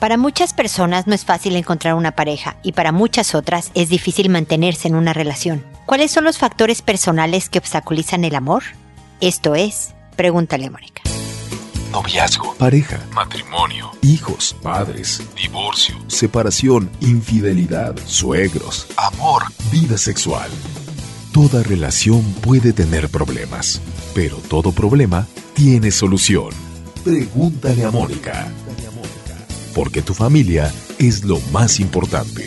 [0.00, 4.30] Para muchas personas no es fácil encontrar una pareja y para muchas otras es difícil
[4.30, 5.62] mantenerse en una relación.
[5.84, 8.62] ¿Cuáles son los factores personales que obstaculizan el amor?
[9.20, 11.02] Esto es, pregúntale a Mónica.
[11.92, 20.48] Noviazgo, pareja, matrimonio, hijos, padres, divorcio, separación, infidelidad, suegros, amor, vida sexual.
[21.34, 23.82] Toda relación puede tener problemas,
[24.14, 26.54] pero todo problema tiene solución.
[27.04, 28.46] Pregúntale a Mónica
[29.80, 32.44] porque tu familia es lo más importante.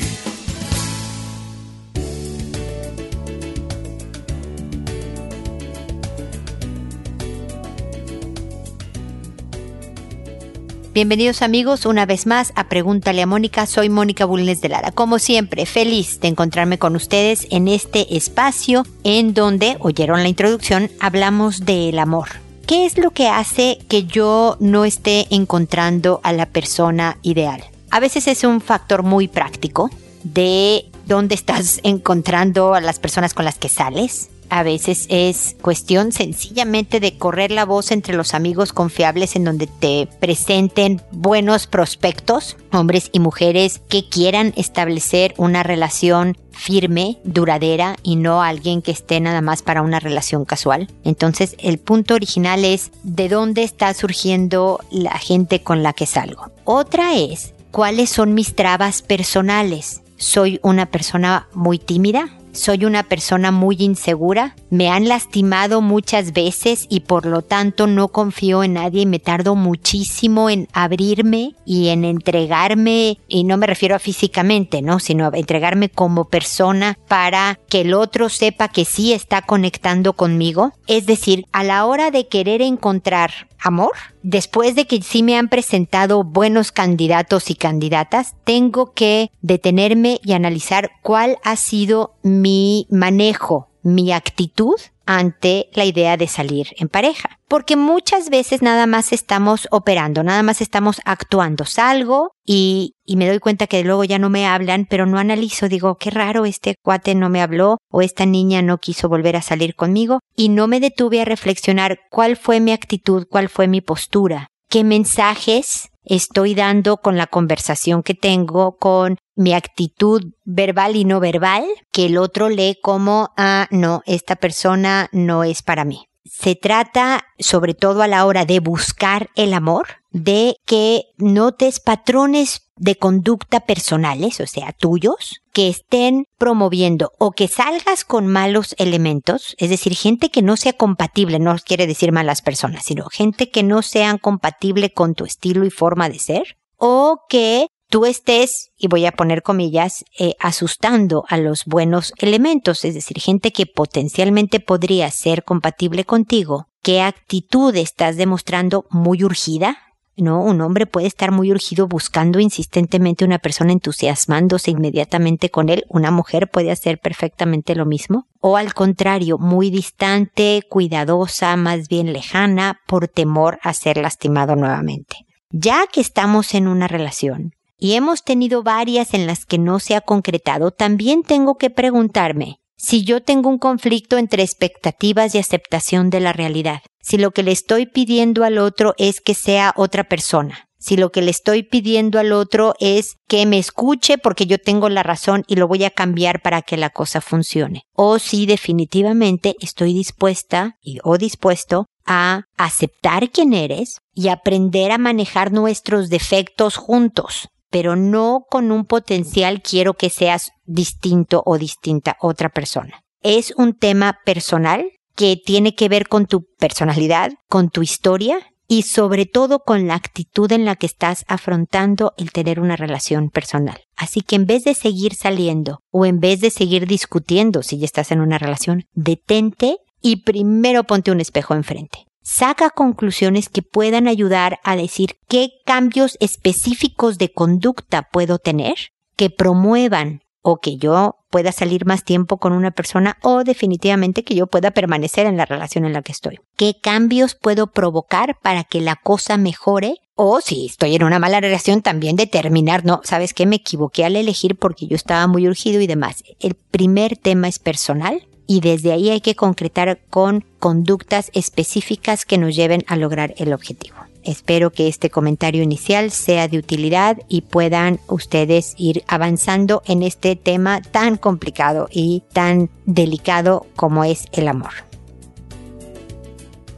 [10.93, 13.65] Bienvenidos amigos una vez más a Pregúntale a Mónica.
[13.65, 14.91] Soy Mónica Bulnes de Lara.
[14.91, 20.91] Como siempre, feliz de encontrarme con ustedes en este espacio en donde, oyeron la introducción,
[20.99, 22.42] hablamos del amor.
[22.65, 27.61] ¿Qué es lo que hace que yo no esté encontrando a la persona ideal?
[27.91, 29.89] A veces es un factor muy práctico
[30.23, 36.11] de dónde estás encontrando a las personas con las que sales, a veces es cuestión
[36.11, 42.55] sencillamente de correr la voz entre los amigos confiables en donde te presenten buenos prospectos,
[42.71, 49.19] hombres y mujeres que quieran establecer una relación firme, duradera y no alguien que esté
[49.19, 50.87] nada más para una relación casual.
[51.03, 56.51] Entonces el punto original es de dónde está surgiendo la gente con la que salgo.
[56.63, 60.03] Otra es cuáles son mis trabas personales.
[60.17, 66.85] Soy una persona muy tímida, soy una persona muy insegura, me han lastimado muchas veces
[66.89, 71.89] y por lo tanto no confío en nadie y me tardo muchísimo en abrirme y
[71.89, 74.99] en entregarme, y no me refiero a físicamente, ¿no?
[74.99, 80.73] Sino a entregarme como persona para que el otro sepa que sí está conectando conmigo.
[80.87, 83.91] Es decir, a la hora de querer encontrar amor,
[84.23, 90.33] después de que sí me han presentado buenos candidatos y candidatas, tengo que detenerme y
[90.33, 97.39] analizar cuál ha sido mi manejo, mi actitud ante la idea de salir en pareja.
[97.47, 101.65] Porque muchas veces nada más estamos operando, nada más estamos actuando.
[101.65, 105.67] Salgo y, me doy cuenta que luego ya no me hablan, pero no analizo.
[105.67, 109.41] Digo, qué raro, este cuate no me habló o esta niña no quiso volver a
[109.41, 110.19] salir conmigo.
[110.35, 114.83] Y no me detuve a reflexionar cuál fue mi actitud, cuál fue mi postura, qué
[114.83, 121.65] mensajes estoy dando con la conversación que tengo, con mi actitud verbal y no verbal,
[121.91, 126.07] que el otro lee como, ah, no, esta persona no es para mí.
[126.25, 132.71] Se trata, sobre todo a la hora de buscar el amor, de que notes patrones
[132.75, 139.55] de conducta personales, o sea, tuyos, que estén promoviendo o que salgas con malos elementos,
[139.57, 143.63] es decir, gente que no sea compatible, no quiere decir malas personas, sino gente que
[143.63, 148.87] no sean compatible con tu estilo y forma de ser, o que tú estés, y
[148.87, 154.59] voy a poner comillas, eh, asustando a los buenos elementos, es decir, gente que potencialmente
[154.59, 159.77] podría ser compatible contigo, qué actitud estás demostrando muy urgida,
[160.17, 160.41] ¿no?
[160.41, 165.85] Un hombre puede estar muy urgido buscando insistentemente una persona entusiasmándose inmediatamente con él.
[165.89, 168.27] Una mujer puede hacer perfectamente lo mismo.
[168.39, 175.25] O al contrario, muy distante, cuidadosa, más bien lejana, por temor a ser lastimado nuevamente.
[175.49, 179.95] Ya que estamos en una relación, y hemos tenido varias en las que no se
[179.95, 186.09] ha concretado, también tengo que preguntarme si yo tengo un conflicto entre expectativas y aceptación
[186.09, 190.03] de la realidad, si lo que le estoy pidiendo al otro es que sea otra
[190.03, 194.57] persona, si lo que le estoy pidiendo al otro es que me escuche porque yo
[194.57, 197.83] tengo la razón y lo voy a cambiar para que la cosa funcione.
[197.93, 204.97] O si definitivamente estoy dispuesta y, o dispuesto a aceptar quién eres y aprender a
[204.97, 212.17] manejar nuestros defectos juntos pero no con un potencial quiero que seas distinto o distinta
[212.21, 213.01] otra persona.
[213.23, 218.37] Es un tema personal que tiene que ver con tu personalidad, con tu historia
[218.67, 223.31] y sobre todo con la actitud en la que estás afrontando el tener una relación
[223.31, 223.81] personal.
[223.97, 227.85] Así que en vez de seguir saliendo o en vez de seguir discutiendo si ya
[227.85, 234.07] estás en una relación, detente y primero ponte un espejo enfrente saca conclusiones que puedan
[234.07, 238.75] ayudar a decir qué cambios específicos de conducta puedo tener
[239.15, 244.35] que promuevan o que yo pueda salir más tiempo con una persona o definitivamente que
[244.35, 246.39] yo pueda permanecer en la relación en la que estoy.
[246.57, 249.95] ¿Qué cambios puedo provocar para que la cosa mejore?
[250.15, 254.15] O si estoy en una mala relación, también determinar, no, sabes qué, me equivoqué al
[254.15, 256.23] elegir porque yo estaba muy urgido y demás.
[256.39, 262.37] El primer tema es personal y desde ahí hay que concretar con conductas específicas que
[262.37, 263.97] nos lleven a lograr el objetivo.
[264.23, 270.35] Espero que este comentario inicial sea de utilidad y puedan ustedes ir avanzando en este
[270.35, 274.71] tema tan complicado y tan delicado como es el amor.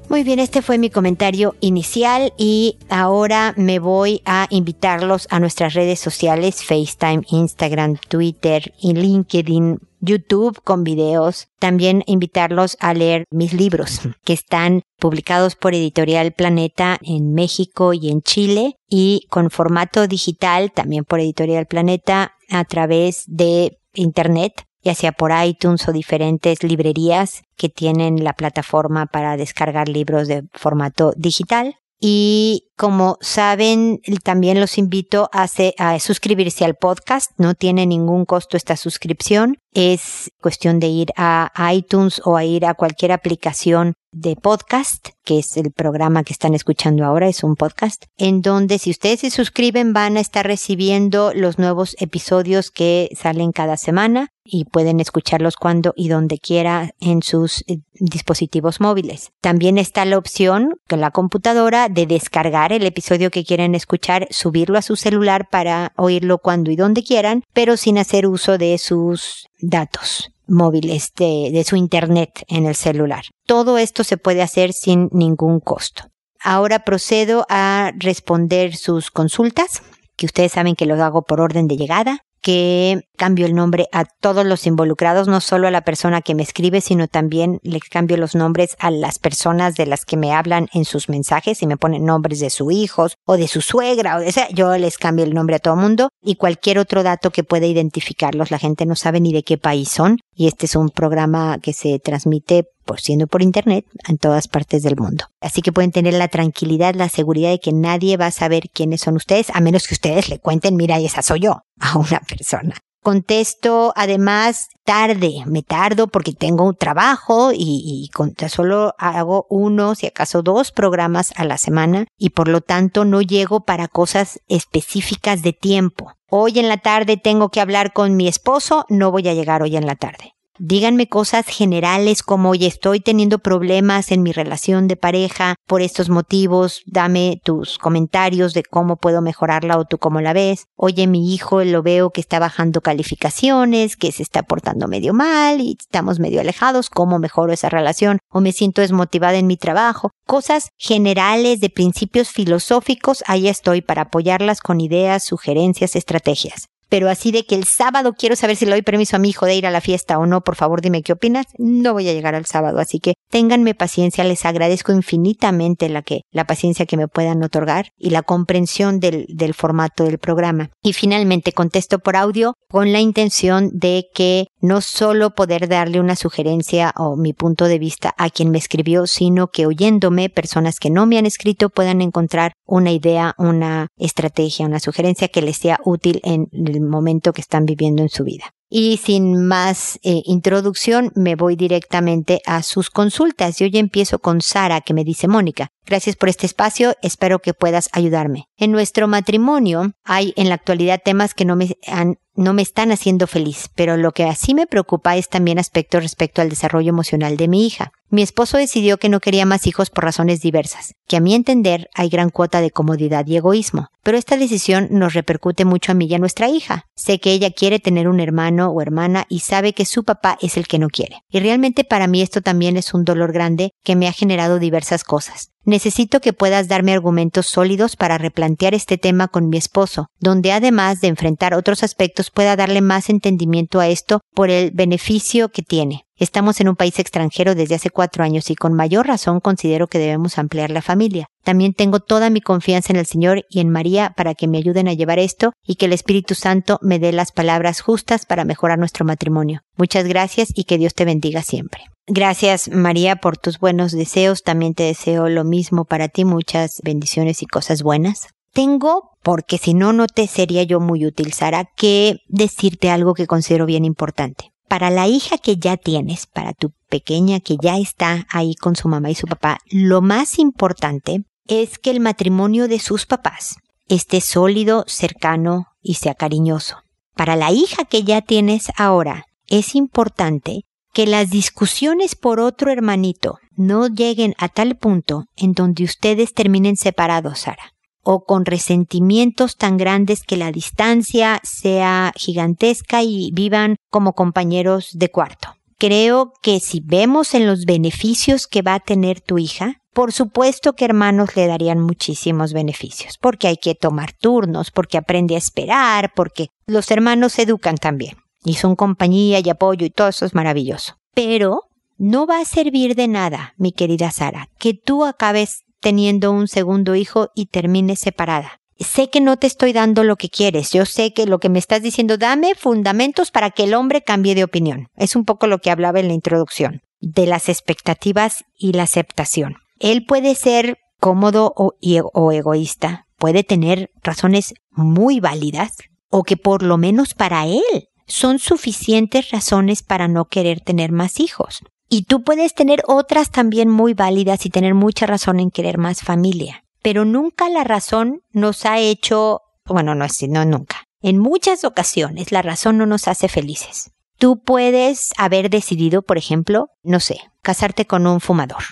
[0.07, 5.73] Muy bien, este fue mi comentario inicial y ahora me voy a invitarlos a nuestras
[5.73, 11.47] redes sociales, FaceTime, Instagram, Twitter y LinkedIn, YouTube con videos.
[11.59, 18.09] También invitarlos a leer mis libros que están publicados por Editorial Planeta en México y
[18.09, 24.93] en Chile y con formato digital también por Editorial Planeta a través de Internet ya
[24.93, 31.11] sea por iTunes o diferentes librerías que tienen la plataforma para descargar libros de formato
[31.17, 31.75] digital.
[31.99, 35.47] Y como saben, también los invito a,
[35.77, 37.31] a, suscribirse al podcast.
[37.37, 39.57] No tiene ningún costo esta suscripción.
[39.73, 45.39] Es cuestión de ir a iTunes o a ir a cualquier aplicación de podcast, que
[45.39, 49.29] es el programa que están escuchando ahora, es un podcast, en donde si ustedes se
[49.29, 55.57] suscriben van a estar recibiendo los nuevos episodios que salen cada semana y pueden escucharlos
[55.57, 59.31] cuando y donde quiera en sus eh, dispositivos móviles.
[59.41, 64.77] También está la opción con la computadora de descargar el episodio que quieren escuchar, subirlo
[64.77, 69.49] a su celular para oírlo cuando y donde quieran, pero sin hacer uso de sus
[69.59, 73.25] datos móviles de, de su internet en el celular.
[73.45, 76.03] Todo esto se puede hacer sin ningún costo.
[76.39, 79.81] Ahora procedo a responder sus consultas,
[80.15, 84.05] que ustedes saben que lo hago por orden de llegada que cambio el nombre a
[84.05, 88.17] todos los involucrados, no solo a la persona que me escribe, sino también le cambio
[88.17, 91.75] los nombres a las personas de las que me hablan en sus mensajes y me
[91.75, 95.33] ponen nombres de sus hijos o de su suegra o de yo les cambio el
[95.33, 98.51] nombre a todo mundo y cualquier otro dato que pueda identificarlos.
[98.51, 101.73] La gente no sabe ni de qué país son y este es un programa que
[101.73, 105.25] se transmite por siendo por internet en todas partes del mundo.
[105.41, 109.01] Así que pueden tener la tranquilidad, la seguridad de que nadie va a saber quiénes
[109.01, 112.75] son ustedes, a menos que ustedes le cuenten, mira, esa soy yo, a una persona.
[113.05, 118.09] Contesto además tarde, me tardo porque tengo un trabajo y, y
[118.49, 123.21] solo hago uno, si acaso dos programas a la semana y por lo tanto no
[123.21, 126.13] llego para cosas específicas de tiempo.
[126.31, 129.77] Hoy en la tarde tengo que hablar con mi esposo, no voy a llegar hoy
[129.77, 130.34] en la tarde.
[130.57, 136.09] Díganme cosas generales como, oye, estoy teniendo problemas en mi relación de pareja por estos
[136.09, 140.67] motivos, dame tus comentarios de cómo puedo mejorarla o tú cómo la ves.
[140.77, 145.59] Oye, mi hijo lo veo que está bajando calificaciones, que se está portando medio mal
[145.59, 148.19] y estamos medio alejados, ¿cómo mejoro esa relación?
[148.29, 150.11] O me siento desmotivada en mi trabajo.
[150.25, 157.31] Cosas generales de principios filosóficos, ahí estoy para apoyarlas con ideas, sugerencias, estrategias pero así
[157.31, 159.65] de que el sábado quiero saber si le doy permiso a mi hijo de ir
[159.65, 162.45] a la fiesta o no, por favor dime qué opinas, no voy a llegar al
[162.45, 167.43] sábado, así que ténganme paciencia, les agradezco infinitamente la que, la paciencia que me puedan
[167.43, 170.69] otorgar y la comprensión del, del formato del programa.
[170.83, 176.15] Y finalmente contesto por audio con la intención de que no solo poder darle una
[176.15, 180.89] sugerencia o mi punto de vista a quien me escribió, sino que oyéndome personas que
[180.89, 185.79] no me han escrito puedan encontrar una idea, una estrategia, una sugerencia que les sea
[185.85, 188.51] útil en el momento que están viviendo en su vida.
[188.69, 193.61] Y sin más eh, introducción, me voy directamente a sus consultas.
[193.61, 197.53] Y hoy empiezo con Sara, que me dice, Mónica, gracias por este espacio, espero que
[197.53, 198.45] puedas ayudarme.
[198.57, 202.91] En nuestro matrimonio hay en la actualidad temas que no me han no me están
[202.91, 207.37] haciendo feliz, pero lo que así me preocupa es también aspectos respecto al desarrollo emocional
[207.37, 207.91] de mi hija.
[208.09, 211.89] Mi esposo decidió que no quería más hijos por razones diversas, que a mi entender
[211.95, 216.05] hay gran cuota de comodidad y egoísmo, pero esta decisión nos repercute mucho a mí
[216.05, 216.85] y a nuestra hija.
[216.95, 220.57] Sé que ella quiere tener un hermano o hermana y sabe que su papá es
[220.57, 221.21] el que no quiere.
[221.29, 225.03] Y realmente para mí esto también es un dolor grande que me ha generado diversas
[225.03, 225.49] cosas.
[225.65, 231.01] Necesito que puedas darme argumentos sólidos para replantear este tema con mi esposo, donde además
[231.01, 236.05] de enfrentar otros aspectos pueda darle más entendimiento a esto por el beneficio que tiene.
[236.17, 239.97] Estamos en un país extranjero desde hace cuatro años y con mayor razón considero que
[239.97, 241.25] debemos ampliar la familia.
[241.43, 244.87] También tengo toda mi confianza en el Señor y en María para que me ayuden
[244.87, 248.77] a llevar esto y que el Espíritu Santo me dé las palabras justas para mejorar
[248.77, 249.61] nuestro matrimonio.
[249.77, 251.81] Muchas gracias y que Dios te bendiga siempre.
[252.07, 254.43] Gracias María por tus buenos deseos.
[254.43, 256.25] También te deseo lo mismo para ti.
[256.25, 258.27] Muchas bendiciones y cosas buenas.
[258.53, 263.27] Tengo, porque si no, no te sería yo muy útil, Sara, que decirte algo que
[263.27, 268.27] considero bien importante para la hija que ya tienes, para tu pequeña que ya está
[268.29, 272.79] ahí con su mamá y su papá, lo más importante es que el matrimonio de
[272.79, 273.57] sus papás
[273.87, 276.77] esté sólido, cercano y sea cariñoso.
[277.15, 280.63] Para la hija que ya tienes ahora, es importante
[280.95, 286.77] que las discusiones por otro hermanito no lleguen a tal punto en donde ustedes terminen
[286.77, 294.13] separados, Sara, o con resentimientos tan grandes que la distancia sea gigantesca y vivan como
[294.13, 295.49] compañeros de cuarto.
[295.77, 300.77] Creo que si vemos en los beneficios que va a tener tu hija, por supuesto
[300.77, 306.13] que hermanos le darían muchísimos beneficios, porque hay que tomar turnos, porque aprende a esperar,
[306.15, 310.97] porque los hermanos educan también y son compañía y apoyo y todo eso es maravilloso.
[311.13, 311.63] Pero
[311.97, 316.95] no va a servir de nada, mi querida Sara, que tú acabes teniendo un segundo
[316.95, 318.59] hijo y termines separada.
[318.77, 321.59] Sé que no te estoy dando lo que quieres, yo sé que lo que me
[321.59, 324.89] estás diciendo, dame fundamentos para que el hombre cambie de opinión.
[324.95, 329.55] Es un poco lo que hablaba en la introducción, de las expectativas y la aceptación.
[329.79, 331.75] Él puede ser cómodo o,
[332.13, 335.77] o egoísta, puede tener razones muy válidas,
[336.09, 341.19] o que por lo menos para él son suficientes razones para no querer tener más
[341.19, 341.61] hijos.
[341.89, 346.01] Y tú puedes tener otras también muy válidas y tener mucha razón en querer más
[346.01, 346.63] familia.
[346.81, 350.83] Pero nunca la razón nos ha hecho, bueno, no es, no nunca.
[351.01, 353.91] En muchas ocasiones la razón no nos hace felices.
[354.17, 358.63] Tú puedes haber decidido, por ejemplo, no sé, casarte con un fumador,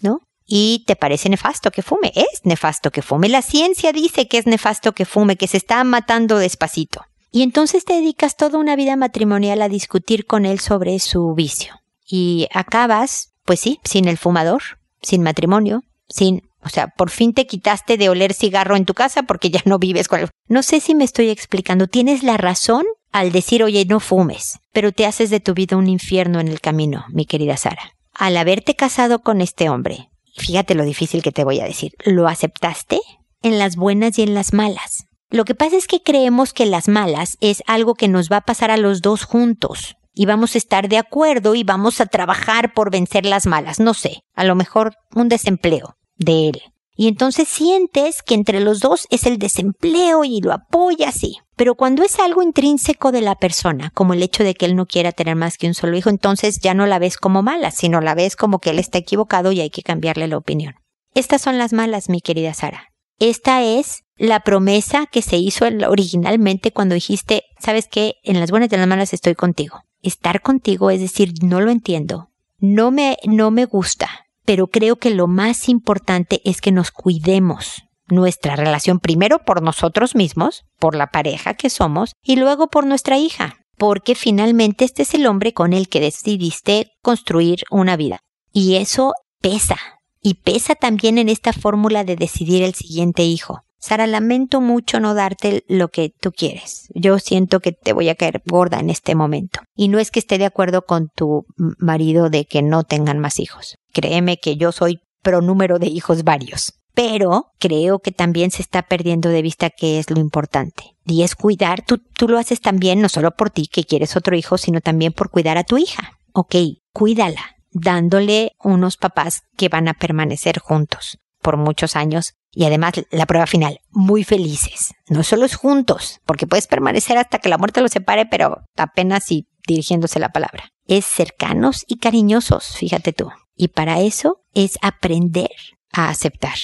[0.00, 0.20] ¿no?
[0.46, 2.12] Y te parece nefasto que fume.
[2.14, 3.28] Es nefasto que fume.
[3.28, 7.02] La ciencia dice que es nefasto que fume, que se está matando despacito.
[7.32, 11.74] Y entonces te dedicas toda una vida matrimonial a discutir con él sobre su vicio.
[12.06, 14.62] Y acabas, pues sí, sin el fumador,
[15.00, 19.22] sin matrimonio, sin, o sea, por fin te quitaste de oler cigarro en tu casa
[19.22, 20.28] porque ya no vives con él.
[20.46, 21.86] No sé si me estoy explicando.
[21.86, 25.88] Tienes la razón al decir, oye, no fumes, pero te haces de tu vida un
[25.88, 27.94] infierno en el camino, mi querida Sara.
[28.12, 32.28] Al haberte casado con este hombre, fíjate lo difícil que te voy a decir, ¿lo
[32.28, 33.00] aceptaste?
[33.40, 35.06] En las buenas y en las malas.
[35.32, 38.40] Lo que pasa es que creemos que las malas es algo que nos va a
[38.42, 42.74] pasar a los dos juntos y vamos a estar de acuerdo y vamos a trabajar
[42.74, 43.80] por vencer las malas.
[43.80, 46.62] No sé, a lo mejor un desempleo de él.
[46.94, 51.38] Y entonces sientes que entre los dos es el desempleo y lo apoyas, sí.
[51.56, 54.84] Pero cuando es algo intrínseco de la persona, como el hecho de que él no
[54.84, 58.02] quiera tener más que un solo hijo, entonces ya no la ves como mala, sino
[58.02, 60.74] la ves como que él está equivocado y hay que cambiarle la opinión.
[61.14, 62.91] Estas son las malas, mi querida Sara.
[63.24, 68.68] Esta es la promesa que se hizo originalmente cuando dijiste, sabes qué, en las buenas
[68.72, 69.84] y en las malas estoy contigo.
[70.02, 74.08] Estar contigo es decir, no lo entiendo, no me, no me gusta,
[74.44, 80.16] pero creo que lo más importante es que nos cuidemos nuestra relación primero por nosotros
[80.16, 85.14] mismos, por la pareja que somos, y luego por nuestra hija, porque finalmente este es
[85.14, 88.18] el hombre con el que decidiste construir una vida.
[88.52, 89.76] Y eso pesa,
[90.22, 93.62] y pesa también en esta fórmula de decidir el siguiente hijo.
[93.78, 96.86] Sara, lamento mucho no darte lo que tú quieres.
[96.94, 99.58] Yo siento que te voy a caer gorda en este momento.
[99.74, 101.46] Y no es que esté de acuerdo con tu
[101.78, 103.74] marido de que no tengan más hijos.
[103.92, 106.74] Créeme que yo soy pro número de hijos varios.
[106.94, 110.94] Pero creo que también se está perdiendo de vista qué es lo importante.
[111.04, 114.36] Y es cuidar, tú, tú lo haces también no solo por ti que quieres otro
[114.36, 116.20] hijo, sino también por cuidar a tu hija.
[116.32, 116.54] Ok,
[116.92, 123.26] cuídala, dándole unos papás que van a permanecer juntos por muchos años y además la
[123.26, 124.94] prueba final, muy felices.
[125.08, 129.30] No solo es juntos, porque puedes permanecer hasta que la muerte los separe, pero apenas
[129.30, 130.70] y dirigiéndose la palabra.
[130.86, 133.30] Es cercanos y cariñosos, fíjate tú.
[133.56, 135.50] Y para eso es aprender
[135.92, 136.56] a aceptar.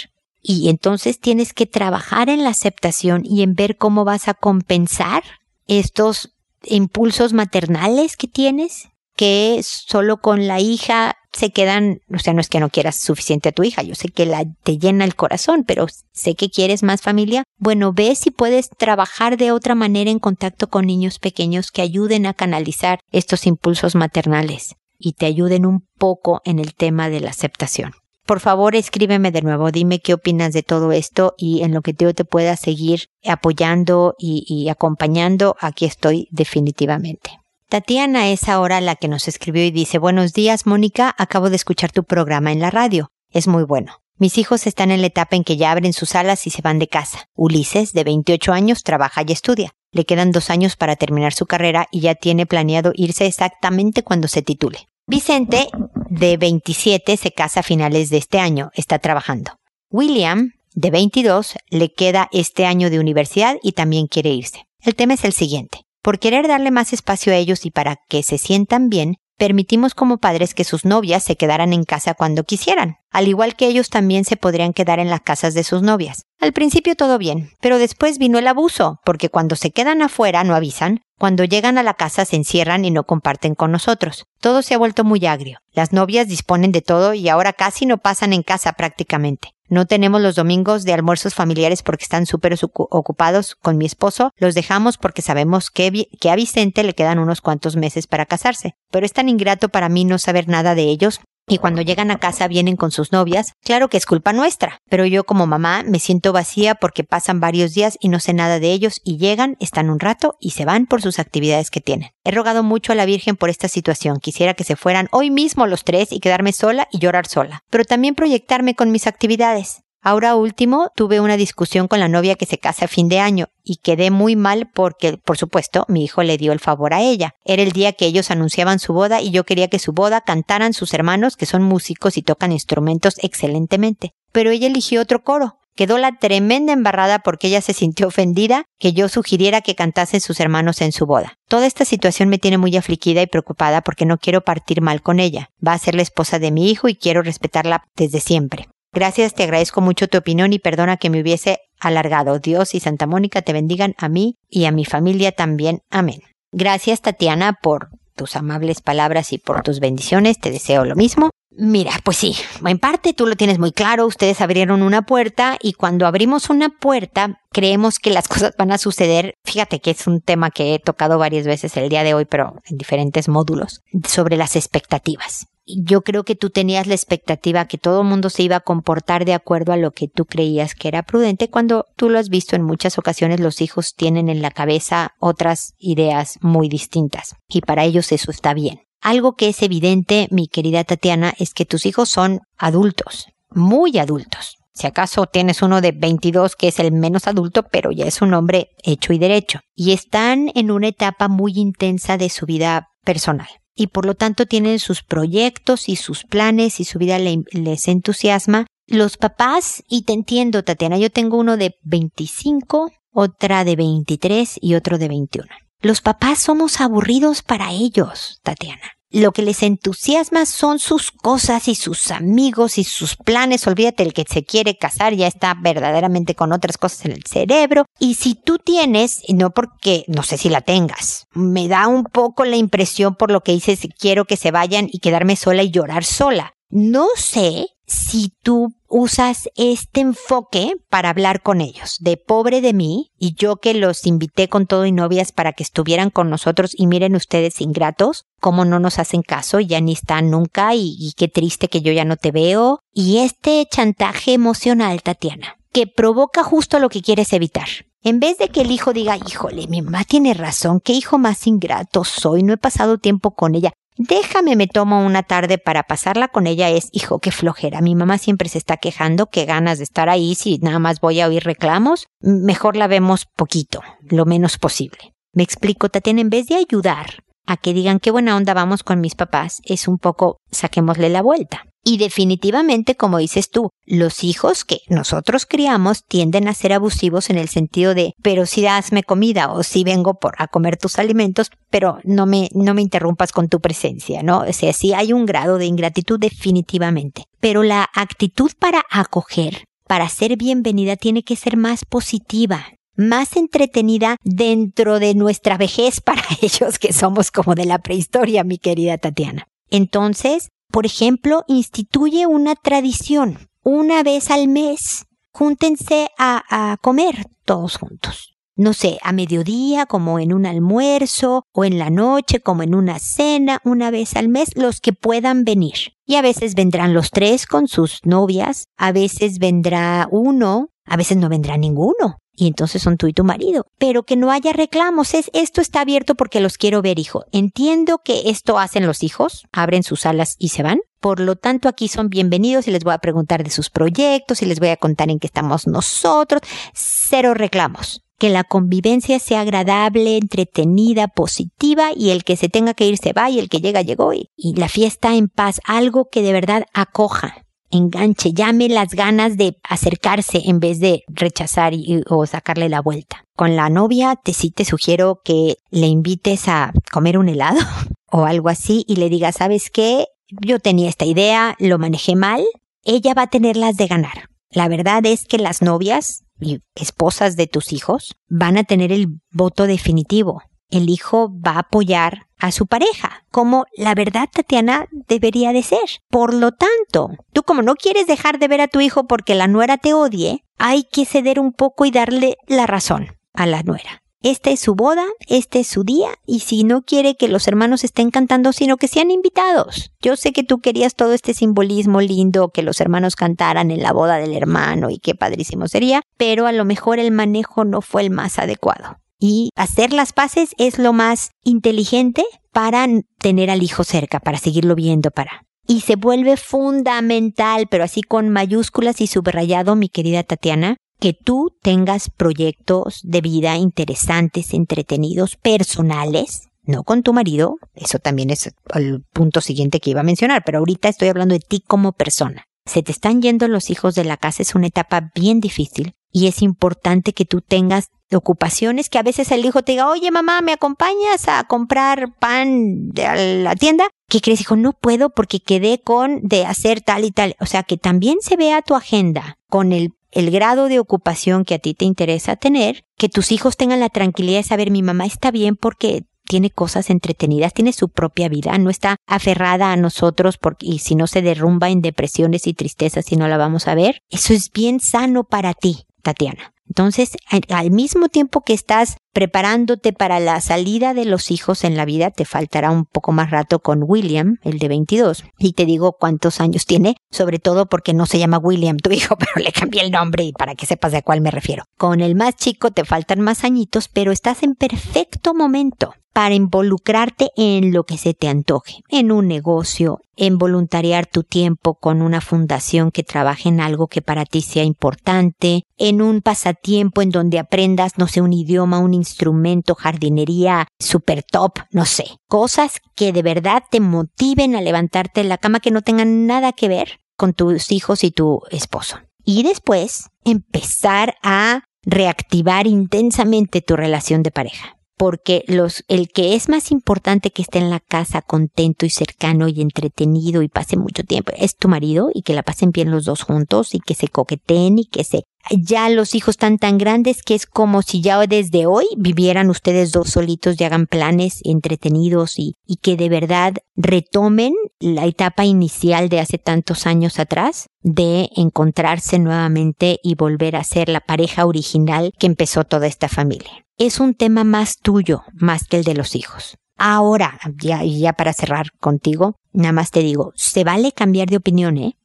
[0.42, 5.22] Y entonces tienes que trabajar en la aceptación y en ver cómo vas a compensar
[5.66, 6.34] estos
[6.64, 8.88] impulsos maternales que tienes
[9.18, 13.48] que solo con la hija se quedan, o sea, no es que no quieras suficiente
[13.48, 16.84] a tu hija, yo sé que la te llena el corazón, pero sé que quieres
[16.84, 17.42] más familia.
[17.58, 22.26] Bueno, ve si puedes trabajar de otra manera en contacto con niños pequeños que ayuden
[22.26, 27.30] a canalizar estos impulsos maternales y te ayuden un poco en el tema de la
[27.30, 27.94] aceptación.
[28.24, 31.94] Por favor, escríbeme de nuevo, dime qué opinas de todo esto y en lo que
[31.98, 37.40] yo te pueda seguir apoyando y, y acompañando, aquí estoy definitivamente.
[37.70, 41.92] Tatiana es ahora la que nos escribió y dice, buenos días, Mónica, acabo de escuchar
[41.92, 43.10] tu programa en la radio.
[43.30, 43.98] Es muy bueno.
[44.16, 46.78] Mis hijos están en la etapa en que ya abren sus alas y se van
[46.78, 47.26] de casa.
[47.34, 49.72] Ulises, de 28 años, trabaja y estudia.
[49.92, 54.28] Le quedan dos años para terminar su carrera y ya tiene planeado irse exactamente cuando
[54.28, 54.88] se titule.
[55.06, 55.68] Vicente,
[56.08, 58.70] de 27, se casa a finales de este año.
[58.76, 59.52] Está trabajando.
[59.90, 64.64] William, de 22, le queda este año de universidad y también quiere irse.
[64.80, 65.80] El tema es el siguiente.
[66.02, 70.18] Por querer darle más espacio a ellos y para que se sientan bien, permitimos como
[70.18, 74.24] padres que sus novias se quedaran en casa cuando quisieran, al igual que ellos también
[74.24, 76.24] se podrían quedar en las casas de sus novias.
[76.40, 80.54] Al principio todo bien, pero después vino el abuso, porque cuando se quedan afuera no
[80.54, 84.26] avisan, cuando llegan a la casa se encierran y no comparten con nosotros.
[84.40, 85.60] Todo se ha vuelto muy agrio.
[85.72, 89.52] Las novias disponen de todo y ahora casi no pasan en casa prácticamente.
[89.68, 94.32] No tenemos los domingos de almuerzos familiares porque están súper ocupados con mi esposo.
[94.36, 98.76] Los dejamos porque sabemos que, que, a Vicente le quedan unos cuantos meses para casarse.
[98.90, 102.18] Pero es tan ingrato para mí no saber nada de ellos y cuando llegan a
[102.18, 105.98] casa vienen con sus novias, claro que es culpa nuestra, pero yo como mamá me
[105.98, 109.90] siento vacía porque pasan varios días y no sé nada de ellos y llegan, están
[109.90, 112.10] un rato y se van por sus actividades que tienen.
[112.24, 115.66] He rogado mucho a la Virgen por esta situación, quisiera que se fueran hoy mismo
[115.66, 119.82] los tres y quedarme sola y llorar sola, pero también proyectarme con mis actividades.
[120.08, 123.48] Ahora último, tuve una discusión con la novia que se casa a fin de año
[123.62, 127.34] y quedé muy mal porque, por supuesto, mi hijo le dio el favor a ella.
[127.44, 130.72] Era el día que ellos anunciaban su boda y yo quería que su boda cantaran
[130.72, 134.12] sus hermanos que son músicos y tocan instrumentos excelentemente.
[134.32, 135.58] Pero ella eligió otro coro.
[135.76, 140.40] Quedó la tremenda embarrada porque ella se sintió ofendida que yo sugiriera que cantasen sus
[140.40, 141.34] hermanos en su boda.
[141.48, 145.20] Toda esta situación me tiene muy afligida y preocupada porque no quiero partir mal con
[145.20, 145.50] ella.
[145.64, 148.68] Va a ser la esposa de mi hijo y quiero respetarla desde siempre.
[148.98, 152.40] Gracias, te agradezco mucho tu opinión y perdona que me hubiese alargado.
[152.40, 155.82] Dios y Santa Mónica te bendigan a mí y a mi familia también.
[155.88, 156.18] Amén.
[156.50, 160.40] Gracias, Tatiana, por tus amables palabras y por tus bendiciones.
[160.40, 161.30] Te deseo lo mismo.
[161.52, 162.34] Mira, pues sí,
[162.66, 166.68] en parte tú lo tienes muy claro, ustedes abrieron una puerta y cuando abrimos una
[166.68, 169.34] puerta creemos que las cosas van a suceder.
[169.44, 172.56] Fíjate que es un tema que he tocado varias veces el día de hoy, pero
[172.64, 178.02] en diferentes módulos, sobre las expectativas yo creo que tú tenías la expectativa que todo
[178.02, 181.02] el mundo se iba a comportar de acuerdo a lo que tú creías que era
[181.02, 185.12] prudente, cuando tú lo has visto en muchas ocasiones los hijos tienen en la cabeza
[185.20, 188.80] otras ideas muy distintas y para ellos eso está bien.
[189.00, 194.56] Algo que es evidente, mi querida Tatiana, es que tus hijos son adultos, muy adultos.
[194.72, 198.34] Si acaso tienes uno de 22 que es el menos adulto, pero ya es un
[198.34, 199.60] hombre hecho y derecho.
[199.74, 204.44] Y están en una etapa muy intensa de su vida personal y por lo tanto
[204.46, 208.66] tienen sus proyectos y sus planes y su vida les entusiasma.
[208.88, 214.74] Los papás, y te entiendo Tatiana, yo tengo uno de 25, otra de 23 y
[214.74, 215.48] otro de 21.
[215.80, 218.97] Los papás somos aburridos para ellos, Tatiana.
[219.10, 223.66] Lo que les entusiasma son sus cosas y sus amigos y sus planes.
[223.66, 227.86] Olvídate, el que se quiere casar ya está verdaderamente con otras cosas en el cerebro.
[227.98, 232.44] Y si tú tienes, no porque, no sé si la tengas, me da un poco
[232.44, 236.04] la impresión por lo que dices, quiero que se vayan y quedarme sola y llorar
[236.04, 236.52] sola.
[236.70, 243.12] No sé si tú usas este enfoque para hablar con ellos, de pobre de mí,
[243.18, 246.86] y yo que los invité con todo y novias para que estuvieran con nosotros y
[246.86, 251.28] miren ustedes ingratos, cómo no nos hacen caso, ya ni están nunca y, y qué
[251.28, 256.78] triste que yo ya no te veo, y este chantaje emocional, Tatiana, que provoca justo
[256.78, 257.68] lo que quieres evitar.
[258.02, 261.46] En vez de que el hijo diga, híjole, mi mamá tiene razón, qué hijo más
[261.46, 263.72] ingrato soy, no he pasado tiempo con ella.
[263.98, 267.80] Déjame me tomo una tarde para pasarla con ella es, hijo, qué flojera.
[267.80, 271.20] Mi mamá siempre se está quejando, qué ganas de estar ahí si nada más voy
[271.20, 272.06] a oír reclamos.
[272.20, 275.14] Mejor la vemos poquito, lo menos posible.
[275.32, 279.00] Me explico, Tatiana, en vez de ayudar a que digan qué buena onda vamos con
[279.00, 281.64] mis papás, es un poco saquémosle la vuelta.
[281.84, 287.38] Y definitivamente, como dices tú, los hijos que nosotros criamos tienden a ser abusivos en
[287.38, 291.50] el sentido de, pero si dasme comida o si vengo por a comer tus alimentos,
[291.70, 294.40] pero no me, no me interrumpas con tu presencia, ¿no?
[294.40, 297.24] O sea, sí hay un grado de ingratitud definitivamente.
[297.40, 302.66] Pero la actitud para acoger, para ser bienvenida, tiene que ser más positiva
[302.98, 308.58] más entretenida dentro de nuestra vejez para ellos que somos como de la prehistoria, mi
[308.58, 309.46] querida Tatiana.
[309.70, 313.38] Entonces, por ejemplo, instituye una tradición.
[313.62, 318.36] Una vez al mes, júntense a, a comer todos juntos.
[318.56, 322.98] No sé, a mediodía, como en un almuerzo, o en la noche, como en una
[322.98, 325.92] cena, una vez al mes, los que puedan venir.
[326.04, 331.18] Y a veces vendrán los tres con sus novias, a veces vendrá uno, a veces
[331.18, 333.66] no vendrá ninguno y entonces son tú y tu marido.
[333.78, 337.24] Pero que no haya reclamos, es esto está abierto porque los quiero ver, hijo.
[337.32, 340.78] Entiendo que esto hacen los hijos, abren sus alas y se van.
[341.00, 344.46] Por lo tanto, aquí son bienvenidos y les voy a preguntar de sus proyectos y
[344.46, 346.40] les voy a contar en qué estamos nosotros.
[346.74, 348.02] Cero reclamos.
[348.18, 353.12] Que la convivencia sea agradable, entretenida, positiva y el que se tenga que ir se
[353.12, 355.60] va y el que llega llegó y, y la fiesta en paz.
[355.64, 361.72] Algo que de verdad acoja enganche, llame las ganas de acercarse en vez de rechazar
[362.08, 363.24] o sacarle la vuelta.
[363.36, 367.60] Con la novia te sí te sugiero que le invites a comer un helado
[368.10, 370.06] o algo así y le digas, ¿sabes qué?
[370.28, 372.44] Yo tenía esta idea, lo manejé mal,
[372.84, 374.28] ella va a tener las de ganar.
[374.50, 379.20] La verdad es que las novias y esposas de tus hijos van a tener el
[379.30, 380.42] voto definitivo.
[380.70, 386.02] El hijo va a apoyar a su pareja, como la verdad Tatiana debería de ser.
[386.10, 389.48] Por lo tanto, tú como no quieres dejar de ver a tu hijo porque la
[389.48, 394.02] nuera te odie, hay que ceder un poco y darle la razón a la nuera.
[394.20, 397.84] Esta es su boda, este es su día, y si no quiere que los hermanos
[397.84, 399.92] estén cantando, sino que sean invitados.
[400.00, 403.92] Yo sé que tú querías todo este simbolismo lindo, que los hermanos cantaran en la
[403.92, 408.02] boda del hermano, y qué padrísimo sería, pero a lo mejor el manejo no fue
[408.02, 408.98] el más adecuado.
[409.20, 412.86] Y hacer las paces es lo más inteligente para
[413.18, 415.42] tener al hijo cerca, para seguirlo viendo, para.
[415.66, 421.50] Y se vuelve fundamental, pero así con mayúsculas y subrayado, mi querida Tatiana, que tú
[421.62, 429.02] tengas proyectos de vida interesantes, entretenidos, personales, no con tu marido, eso también es el
[429.12, 432.44] punto siguiente que iba a mencionar, pero ahorita estoy hablando de ti como persona.
[432.68, 436.26] Se te están yendo los hijos de la casa, es una etapa bien difícil y
[436.26, 440.40] es importante que tú tengas ocupaciones que a veces el hijo te diga, oye mamá,
[440.40, 443.88] ¿me acompañas a comprar pan de la tienda?
[444.08, 444.40] ¿Qué crees?
[444.40, 447.36] Hijo, no puedo porque quedé con de hacer tal y tal.
[447.40, 451.54] O sea, que también se vea tu agenda con el el grado de ocupación que
[451.54, 455.06] a ti te interesa tener, que tus hijos tengan la tranquilidad de saber mi mamá
[455.06, 460.38] está bien porque tiene cosas entretenidas, tiene su propia vida, no está aferrada a nosotros
[460.38, 463.74] porque, y si no se derrumba en depresiones y tristezas si no la vamos a
[463.74, 464.02] ver.
[464.10, 466.52] Eso es bien sano para ti, Tatiana.
[466.68, 467.16] Entonces,
[467.48, 472.10] al mismo tiempo que estás preparándote para la salida de los hijos en la vida,
[472.10, 476.40] te faltará un poco más rato con William, el de 22, y te digo cuántos
[476.40, 479.90] años tiene, sobre todo porque no se llama William tu hijo, pero le cambié el
[479.90, 481.64] nombre y para que sepas a cuál me refiero.
[481.76, 487.30] Con el más chico te faltan más añitos, pero estás en perfecto momento para involucrarte
[487.36, 492.20] en lo que se te antoje, en un negocio, en voluntariar tu tiempo con una
[492.20, 497.38] fundación que trabaje en algo que para ti sea importante, en un pasatiempo en donde
[497.38, 503.22] aprendas, no sé, un idioma, un instrumento, jardinería, super top, no sé, cosas que de
[503.22, 507.32] verdad te motiven a levantarte en la cama que no tengan nada que ver con
[507.32, 508.98] tus hijos y tu esposo.
[509.24, 516.48] Y después empezar a reactivar intensamente tu relación de pareja porque los, el que es
[516.48, 521.04] más importante que esté en la casa contento y cercano y entretenido y pase mucho
[521.04, 524.08] tiempo es tu marido y que la pasen bien los dos juntos y que se
[524.08, 528.18] coqueten y que se ya los hijos están tan grandes que es como si ya
[528.26, 534.54] desde hoy vivieran ustedes dos solitos y hagan planes entretenidos y, que de verdad retomen
[534.78, 540.88] la etapa inicial de hace tantos años atrás de encontrarse nuevamente y volver a ser
[540.88, 545.78] la pareja original que empezó toda esta familia es un tema más tuyo, más que
[545.78, 546.58] el de los hijos.
[546.76, 551.76] Ahora, ya, ya para cerrar contigo, nada más te digo, se vale cambiar de opinión,
[551.78, 551.96] ¿eh?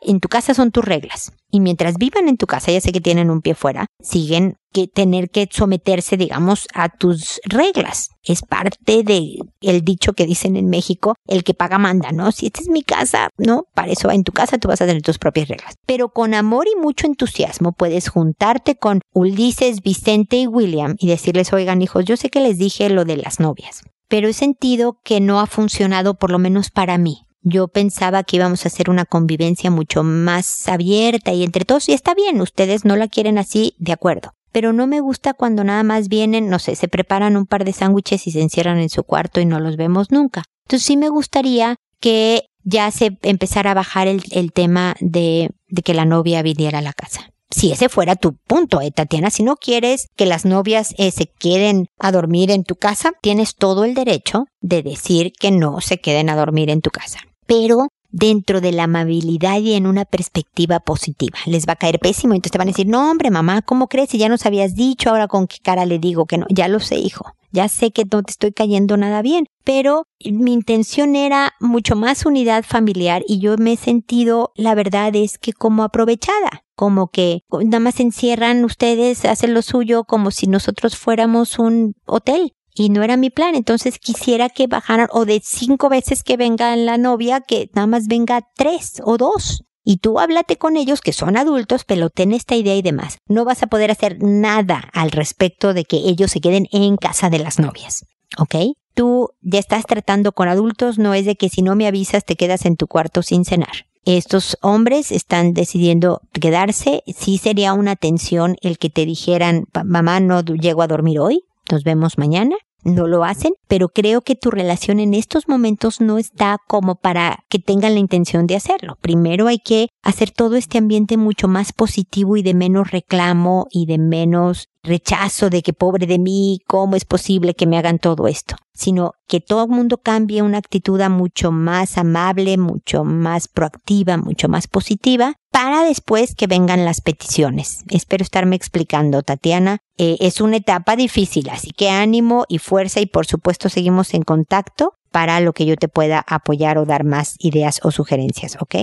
[0.00, 1.32] En tu casa son tus reglas.
[1.50, 4.88] Y mientras vivan en tu casa, ya sé que tienen un pie fuera, siguen que
[4.88, 8.10] tener que someterse, digamos, a tus reglas.
[8.24, 12.32] Es parte de el dicho que dicen en México, el que paga manda, ¿no?
[12.32, 13.66] Si esta es mi casa, ¿no?
[13.72, 15.74] Para eso en tu casa tú vas a tener tus propias reglas.
[15.86, 21.52] Pero con amor y mucho entusiasmo puedes juntarte con Ulises, Vicente y William y decirles,
[21.52, 25.20] oigan hijos, yo sé que les dije lo de las novias, pero he sentido que
[25.20, 27.24] no ha funcionado por lo menos para mí.
[27.46, 31.92] Yo pensaba que íbamos a hacer una convivencia mucho más abierta y entre todos, y
[31.92, 34.32] está bien, ustedes no la quieren así, de acuerdo.
[34.50, 37.74] Pero no me gusta cuando nada más vienen, no sé, se preparan un par de
[37.74, 40.44] sándwiches y se encierran en su cuarto y no los vemos nunca.
[40.64, 45.92] Entonces sí me gustaría que ya se empezara a bajar el, tema de, de que
[45.92, 49.54] la novia viniera a la casa si ese fuera tu punto, eh, Tatiana, si no
[49.54, 53.94] quieres que las novias eh, se queden a dormir en tu casa, tienes todo el
[53.94, 58.70] derecho de decir que no se queden a dormir en tu casa pero dentro de
[58.70, 61.36] la amabilidad y en una perspectiva positiva.
[61.46, 64.10] Les va a caer pésimo, entonces te van a decir, no hombre, mamá, ¿cómo crees?
[64.10, 66.46] Si ya nos habías dicho, ahora con qué cara le digo que no.
[66.48, 67.32] Ya lo sé, hijo.
[67.50, 72.26] Ya sé que no te estoy cayendo nada bien, pero mi intención era mucho más
[72.26, 77.42] unidad familiar y yo me he sentido, la verdad es que como aprovechada, como que
[77.64, 83.02] nada más encierran ustedes, hacen lo suyo como si nosotros fuéramos un hotel y no
[83.02, 83.54] era mi plan.
[83.54, 88.06] Entonces quisiera que bajaran o de cinco veces que venga la novia, que nada más
[88.06, 89.64] venga tres o dos.
[89.84, 93.18] Y tú háblate con ellos que son adultos, peloten esta idea y demás.
[93.26, 97.28] No vas a poder hacer nada al respecto de que ellos se queden en casa
[97.28, 98.06] de las novias.
[98.38, 98.54] ¿Ok?
[98.94, 102.36] Tú ya estás tratando con adultos, no es de que si no me avisas te
[102.36, 103.86] quedas en tu cuarto sin cenar.
[104.06, 107.02] Estos hombres están decidiendo quedarse.
[107.06, 111.84] Sí sería una tensión el que te dijeran, mamá, no llego a dormir hoy, nos
[111.84, 112.56] vemos mañana.
[112.84, 117.38] no lo hacen, pero creo que tu relación en estos momentos no está como para
[117.48, 118.98] que tengan la intención de hacerlo.
[119.00, 123.86] Primero hay que hacer todo este ambiente mucho más positivo y de menos reclamo y
[123.86, 128.28] de menos rechazo de que pobre de mí, ¿cómo es posible que me hagan todo
[128.28, 128.56] esto?
[128.72, 134.48] Sino que todo el mundo cambie una actitud mucho más amable, mucho más proactiva, mucho
[134.48, 137.84] más positiva, para después que vengan las peticiones.
[137.88, 139.78] Espero estarme explicando, Tatiana.
[139.96, 144.22] Eh, es una etapa difícil, así que ánimo y fuerza y por supuesto seguimos en
[144.22, 148.74] contacto para lo que yo te pueda apoyar o dar más ideas o sugerencias, ¿ok?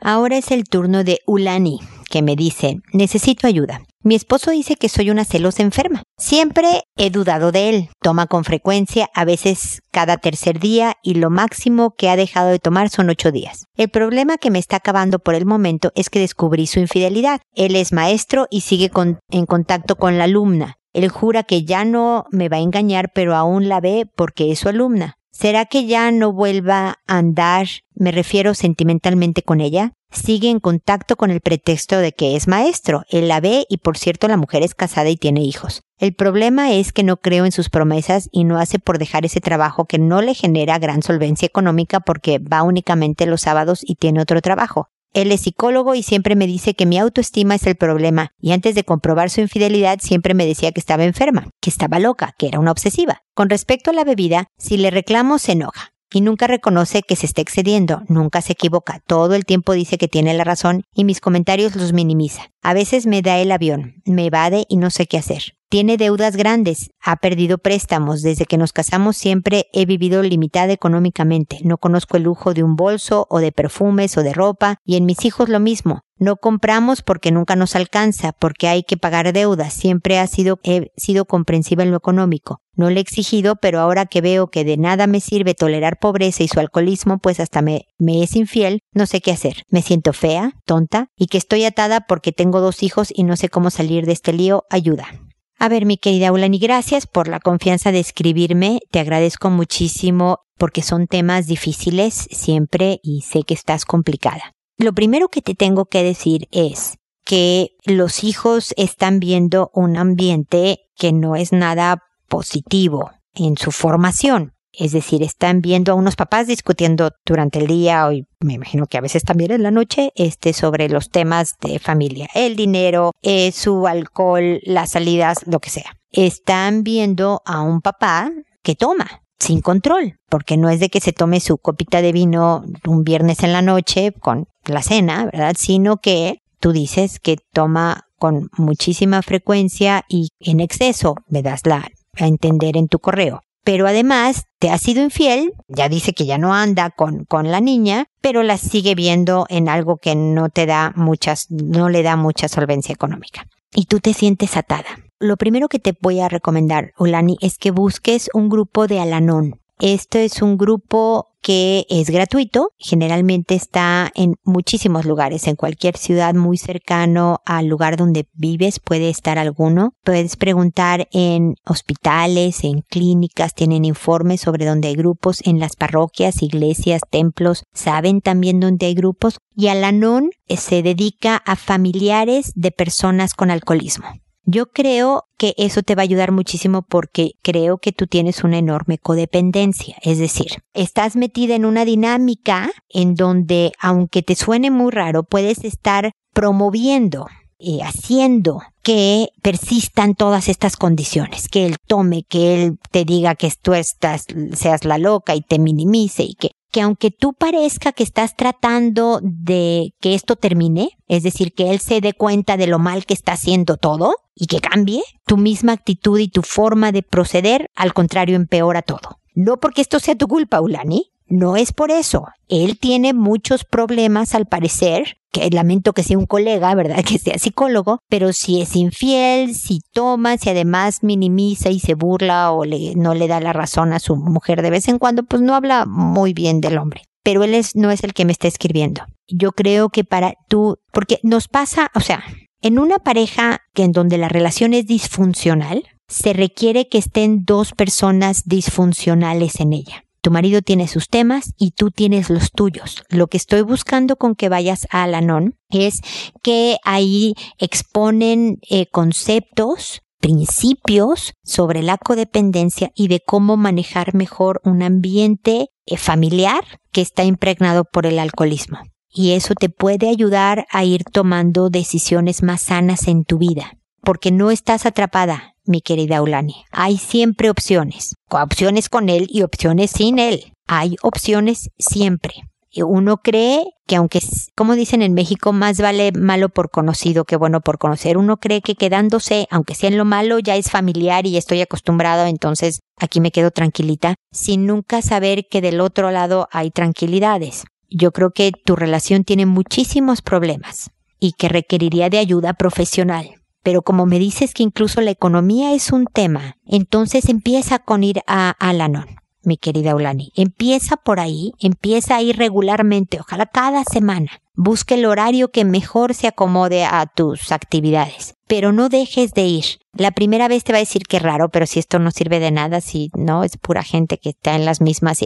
[0.00, 1.80] Ahora es el turno de Ulani,
[2.10, 3.82] que me dice, necesito ayuda.
[4.02, 6.02] Mi esposo dice que soy una celosa enferma.
[6.18, 7.88] Siempre he dudado de él.
[8.02, 12.58] Toma con frecuencia, a veces cada tercer día, y lo máximo que ha dejado de
[12.58, 13.64] tomar son ocho días.
[13.76, 17.40] El problema que me está acabando por el momento es que descubrí su infidelidad.
[17.54, 18.90] Él es maestro y sigue
[19.30, 20.76] en contacto con la alumna.
[20.92, 24.58] Él jura que ya no me va a engañar, pero aún la ve porque es
[24.58, 25.16] su alumna.
[25.36, 29.92] ¿Será que ya no vuelva a andar, me refiero sentimentalmente con ella?
[30.12, 33.02] Sigue en contacto con el pretexto de que es maestro.
[33.10, 35.82] Él la ve y por cierto la mujer es casada y tiene hijos.
[35.98, 39.40] El problema es que no creo en sus promesas y no hace por dejar ese
[39.40, 44.22] trabajo que no le genera gran solvencia económica porque va únicamente los sábados y tiene
[44.22, 44.88] otro trabajo.
[45.14, 48.74] Él es psicólogo y siempre me dice que mi autoestima es el problema, y antes
[48.74, 52.58] de comprobar su infidelidad siempre me decía que estaba enferma, que estaba loca, que era
[52.58, 53.22] una obsesiva.
[53.32, 57.26] Con respecto a la bebida, si le reclamo se enoja y nunca reconoce que se
[57.26, 61.20] está excediendo, nunca se equivoca, todo el tiempo dice que tiene la razón y mis
[61.20, 62.50] comentarios los minimiza.
[62.62, 65.54] A veces me da el avión, me evade y no sé qué hacer.
[65.74, 71.58] Tiene deudas grandes, ha perdido préstamos, desde que nos casamos siempre he vivido limitada económicamente,
[71.64, 75.04] no conozco el lujo de un bolso o de perfumes o de ropa, y en
[75.04, 76.02] mis hijos lo mismo.
[76.16, 79.74] No compramos porque nunca nos alcanza, porque hay que pagar deudas.
[79.74, 82.60] Siempre ha sido, he sido comprensiva en lo económico.
[82.76, 86.44] No le he exigido, pero ahora que veo que de nada me sirve tolerar pobreza
[86.44, 89.64] y su alcoholismo, pues hasta me, me es infiel, no sé qué hacer.
[89.70, 93.48] Me siento fea, tonta, y que estoy atada porque tengo dos hijos y no sé
[93.48, 94.62] cómo salir de este lío.
[94.70, 95.23] Ayuda.
[95.64, 98.80] A ver, mi querida Ulani, gracias por la confianza de escribirme.
[98.90, 104.52] Te agradezco muchísimo porque son temas difíciles siempre y sé que estás complicada.
[104.76, 110.80] Lo primero que te tengo que decir es que los hijos están viendo un ambiente
[110.96, 111.96] que no es nada
[112.28, 114.52] positivo en su formación.
[114.76, 118.98] Es decir, están viendo a unos papás discutiendo durante el día, y me imagino que
[118.98, 123.52] a veces también en la noche, este, sobre los temas de familia, el dinero, eh,
[123.52, 125.96] su alcohol, las salidas, lo que sea.
[126.10, 128.30] Están viendo a un papá
[128.62, 132.64] que toma sin control, porque no es de que se tome su copita de vino
[132.86, 135.54] un viernes en la noche con la cena, ¿verdad?
[135.58, 141.86] Sino que tú dices que toma con muchísima frecuencia y en exceso, me das la
[142.16, 146.38] a entender en tu correo pero además te ha sido infiel, ya dice que ya
[146.38, 150.66] no anda con, con la niña, pero la sigue viendo en algo que no te
[150.66, 153.46] da muchas, no le da mucha solvencia económica.
[153.74, 155.00] Y tú te sientes atada.
[155.18, 159.60] Lo primero que te voy a recomendar, Ulani, es que busques un grupo de Alanón.
[159.80, 166.32] Esto es un grupo que es gratuito, generalmente está en muchísimos lugares, en cualquier ciudad
[166.32, 169.92] muy cercano al lugar donde vives puede estar alguno.
[170.04, 176.42] Puedes preguntar en hospitales, en clínicas, tienen informes sobre dónde hay grupos, en las parroquias,
[176.42, 183.34] iglesias, templos, saben también dónde hay grupos y Alanon se dedica a familiares de personas
[183.34, 184.06] con alcoholismo.
[184.46, 188.58] Yo creo que eso te va a ayudar muchísimo porque creo que tú tienes una
[188.58, 189.96] enorme codependencia.
[190.02, 195.64] Es decir, estás metida en una dinámica en donde, aunque te suene muy raro, puedes
[195.64, 197.26] estar promoviendo
[197.58, 203.50] y haciendo que persistan todas estas condiciones, que él tome, que él te diga que
[203.62, 208.02] tú estás, seas la loca y te minimice y que que aunque tú parezca que
[208.02, 212.80] estás tratando de que esto termine, es decir, que él se dé cuenta de lo
[212.80, 217.04] mal que está haciendo todo y que cambie, tu misma actitud y tu forma de
[217.04, 219.20] proceder, al contrario, empeora todo.
[219.36, 222.26] No porque esto sea tu culpa, Ulani, no es por eso.
[222.48, 227.02] Él tiene muchos problemas al parecer, que lamento que sea un colega, ¿verdad?
[227.08, 232.52] Que sea psicólogo, pero si es infiel, si toma, si además minimiza y se burla
[232.52, 235.42] o le, no le da la razón a su mujer de vez en cuando, pues
[235.42, 237.02] no habla muy bien del hombre.
[237.24, 239.02] Pero él es, no es el que me está escribiendo.
[239.26, 242.22] Yo creo que para tú, porque nos pasa, o sea,
[242.60, 247.72] en una pareja que en donde la relación es disfuncional, se requiere que estén dos
[247.72, 250.04] personas disfuncionales en ella.
[250.24, 253.02] Tu marido tiene sus temas y tú tienes los tuyos.
[253.10, 256.00] Lo que estoy buscando con que vayas a Alanon es
[256.42, 264.82] que ahí exponen eh, conceptos principios sobre la codependencia y de cómo manejar mejor un
[264.82, 268.78] ambiente eh, familiar que está impregnado por el alcoholismo.
[269.10, 274.30] Y eso te puede ayudar a ir tomando decisiones más sanas en tu vida, porque
[274.30, 276.64] no estás atrapada, mi querida Ulani.
[276.70, 280.52] Hay siempre opciones, opciones con él y opciones sin él.
[280.66, 282.44] Hay opciones siempre
[282.82, 284.20] uno cree que aunque,
[284.56, 288.62] como dicen en México, más vale malo por conocido que bueno por conocer, uno cree
[288.62, 293.20] que quedándose, aunque sea en lo malo, ya es familiar y estoy acostumbrado, entonces aquí
[293.20, 297.64] me quedo tranquilita, sin nunca saber que del otro lado hay tranquilidades.
[297.90, 303.43] Yo creo que tu relación tiene muchísimos problemas y que requeriría de ayuda profesional.
[303.64, 308.20] Pero como me dices que incluso la economía es un tema, entonces empieza con ir
[308.28, 310.32] a Alanon mi querida Ulani.
[310.34, 314.30] Empieza por ahí, empieza ahí regularmente, ojalá cada semana.
[314.56, 319.64] Busque el horario que mejor se acomode a tus actividades, pero no dejes de ir.
[319.92, 322.52] La primera vez te va a decir que raro, pero si esto no sirve de
[322.52, 325.24] nada, si no es pura gente que está en las mismas.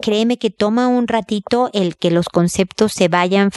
[0.00, 3.50] Créeme que toma un ratito el que los conceptos se vayan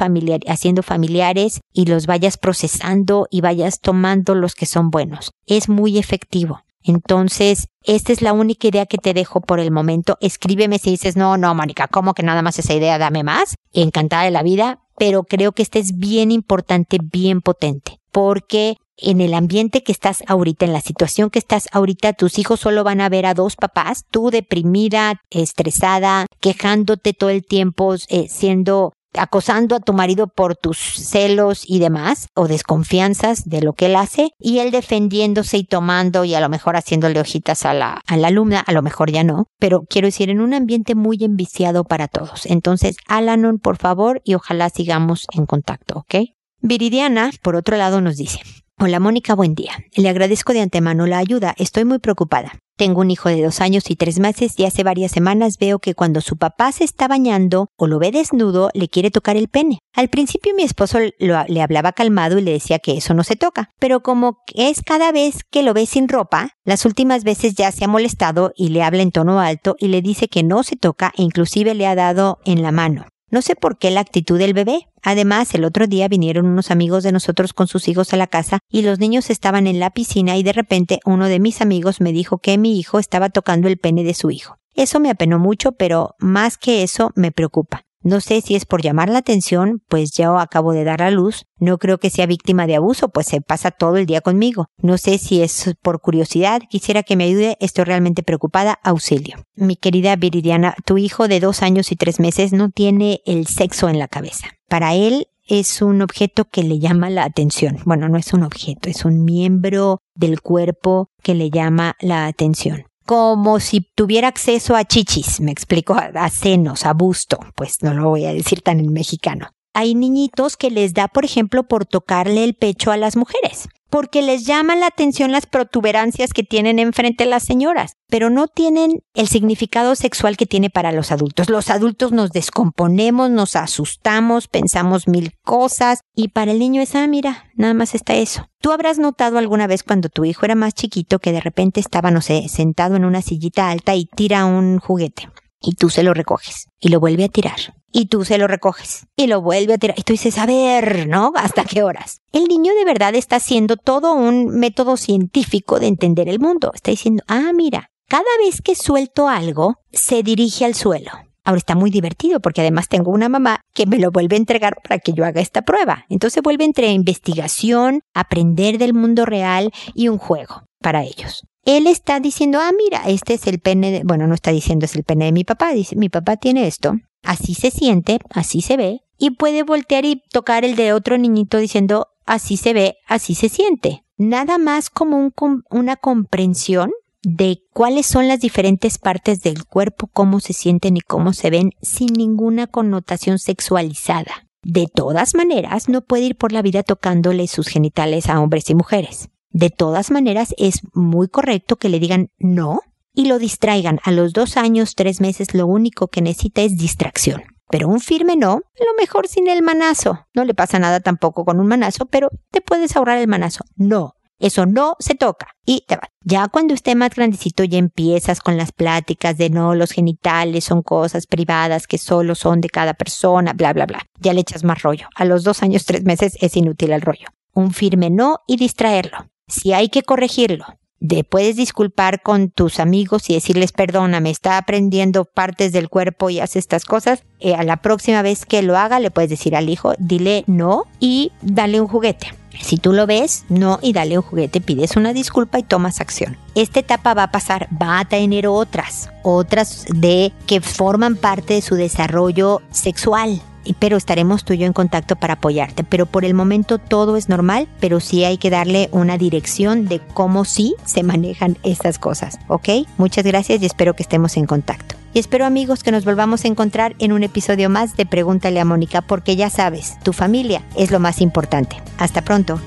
[0.47, 5.31] haciendo familiares y los vayas procesando y vayas tomando los que son buenos.
[5.47, 6.62] Es muy efectivo.
[6.83, 10.17] Entonces, esta es la única idea que te dejo por el momento.
[10.21, 12.97] Escríbeme si dices, no, no, Mónica, ¿cómo que nada más esa idea?
[12.97, 13.55] Dame más.
[13.73, 19.21] Encantada de la vida, pero creo que este es bien importante, bien potente, porque en
[19.21, 23.01] el ambiente que estás ahorita, en la situación que estás ahorita, tus hijos solo van
[23.01, 29.75] a ver a dos papás, tú deprimida, estresada, quejándote todo el tiempo, eh, siendo acosando
[29.75, 34.31] a tu marido por tus celos y demás, o desconfianzas de lo que él hace,
[34.39, 38.27] y él defendiéndose y tomando y a lo mejor haciéndole hojitas a la, a la
[38.27, 42.07] alumna, a lo mejor ya no, pero quiero decir, en un ambiente muy enviciado para
[42.07, 42.45] todos.
[42.45, 46.15] Entonces, Alanon, por favor, y ojalá sigamos en contacto, ¿ok?
[46.61, 48.39] Viridiana, por otro lado, nos dice,
[48.81, 49.73] Hola Mónica, buen día.
[49.97, 51.53] Le agradezco de antemano la ayuda.
[51.57, 52.53] Estoy muy preocupada.
[52.79, 55.95] Tengo un hijo de dos años y tres meses y hace varias semanas veo que
[55.95, 59.79] cuando su papá se está bañando o lo ve desnudo, le quiere tocar el pene.
[59.93, 63.69] Al principio mi esposo le hablaba calmado y le decía que eso no se toca,
[63.79, 67.83] pero como es cada vez que lo ve sin ropa, las últimas veces ya se
[67.83, 71.11] ha molestado y le habla en tono alto y le dice que no se toca
[71.17, 73.07] e inclusive le ha dado en la mano.
[73.31, 74.87] No sé por qué la actitud del bebé.
[75.03, 78.59] Además, el otro día vinieron unos amigos de nosotros con sus hijos a la casa
[78.69, 82.11] y los niños estaban en la piscina y de repente uno de mis amigos me
[82.11, 84.57] dijo que mi hijo estaba tocando el pene de su hijo.
[84.75, 87.83] Eso me apenó mucho, pero más que eso me preocupa.
[88.01, 91.45] No sé si es por llamar la atención, pues yo acabo de dar a luz.
[91.57, 94.67] No creo que sea víctima de abuso, pues se pasa todo el día conmigo.
[94.77, 96.62] No sé si es por curiosidad.
[96.69, 97.57] Quisiera que me ayude.
[97.59, 98.79] Estoy realmente preocupada.
[98.83, 99.38] Auxilio.
[99.55, 103.89] Mi querida Viridiana, tu hijo de dos años y tres meses no tiene el sexo
[103.89, 104.47] en la cabeza.
[104.69, 107.79] Para él es un objeto que le llama la atención.
[107.83, 112.88] Bueno, no es un objeto, es un miembro del cuerpo que le llama la atención
[113.09, 118.07] como si tuviera acceso a chichis, me explico, a, senos, a busto, pues no lo
[118.07, 119.49] voy a decir tan en mexicano.
[119.73, 124.21] Hay niñitos que les da, por ejemplo, por tocarle el pecho a las mujeres porque
[124.21, 129.28] les llama la atención las protuberancias que tienen enfrente las señoras, pero no tienen el
[129.28, 131.49] significado sexual que tiene para los adultos.
[131.49, 137.08] Los adultos nos descomponemos, nos asustamos, pensamos mil cosas y para el niño es, ah,
[137.08, 138.47] mira, nada más está eso.
[138.62, 142.12] Tú habrás notado alguna vez cuando tu hijo era más chiquito que de repente estaba,
[142.12, 145.30] no sé, sentado en una sillita alta y tira un juguete
[145.61, 149.07] y tú se lo recoges y lo vuelve a tirar y tú se lo recoges
[149.15, 151.31] y lo vuelve a tirar y tú dices, a ver, ¿no?
[151.35, 152.21] ¿Hasta qué horas?
[152.31, 156.71] El niño de verdad está haciendo todo un método científico de entender el mundo.
[156.73, 161.11] Está diciendo, ah, mira, cada vez que suelto algo, se dirige al suelo.
[161.43, 164.75] Ahora está muy divertido porque además tengo una mamá que me lo vuelve a entregar
[164.83, 166.05] para que yo haga esta prueba.
[166.09, 172.19] Entonces vuelve entre investigación, aprender del mundo real y un juego para ellos él está
[172.19, 174.01] diciendo, ah, mira, este es el pene, de...
[174.03, 176.95] bueno, no está diciendo es el pene de mi papá, dice, mi papá tiene esto,
[177.23, 181.57] así se siente, así se ve, y puede voltear y tocar el de otro niñito
[181.57, 184.03] diciendo, así se ve, así se siente.
[184.17, 190.39] Nada más como un, una comprensión de cuáles son las diferentes partes del cuerpo, cómo
[190.39, 194.47] se sienten y cómo se ven, sin ninguna connotación sexualizada.
[194.63, 198.75] De todas maneras, no puede ir por la vida tocándole sus genitales a hombres y
[198.75, 199.29] mujeres.
[199.51, 202.81] De todas maneras, es muy correcto que le digan no
[203.13, 203.99] y lo distraigan.
[204.03, 207.43] A los dos años, tres meses, lo único que necesita es distracción.
[207.69, 210.25] Pero un firme no, lo mejor sin el manazo.
[210.33, 213.63] No le pasa nada tampoco con un manazo, pero te puedes ahorrar el manazo.
[213.75, 215.50] No, eso no se toca.
[215.65, 216.10] Y te va.
[216.23, 220.81] Ya cuando esté más grandecito ya empiezas con las pláticas de no, los genitales son
[220.81, 224.06] cosas privadas que solo son de cada persona, bla, bla, bla.
[224.19, 225.08] Ya le echas más rollo.
[225.15, 227.27] A los dos años, tres meses es inútil el rollo.
[227.54, 230.65] Un firme no y distraerlo Si hay que corregirlo,
[231.06, 236.39] te puedes disculpar con tus amigos y decirles, perdóname, está aprendiendo partes del cuerpo y
[236.39, 237.23] hace estas cosas.
[237.39, 240.85] Eh, a la próxima vez que lo haga, le puedes decir al hijo, dile no
[241.00, 242.27] y dale un juguete.
[242.62, 246.37] Si tú lo ves, no y dale un juguete, pides una disculpa y tomas acción.
[246.56, 251.62] Esta etapa va a pasar, va a tener otras, otras de que forman parte de
[251.62, 253.41] su desarrollo sexual
[253.79, 255.83] pero estaremos tú y yo en contacto para apoyarte.
[255.83, 259.99] Pero por el momento todo es normal, pero sí hay que darle una dirección de
[260.13, 262.69] cómo sí se manejan estas cosas, ¿ok?
[262.97, 264.95] Muchas gracias y espero que estemos en contacto.
[265.13, 268.65] Y espero amigos que nos volvamos a encontrar en un episodio más de Pregúntale a
[268.65, 271.77] Mónica, porque ya sabes, tu familia es lo más importante.
[271.97, 272.60] Hasta pronto.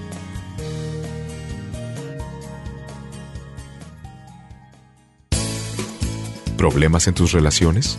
[6.57, 7.99] ¿Problemas en tus relaciones?